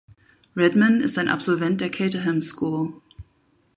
Redman 0.57 0.99
ist 1.01 1.19
ein 1.19 1.27
Absolvent 1.27 1.79
der 1.79 1.91
Caterham 1.91 2.41
School. 2.41 2.99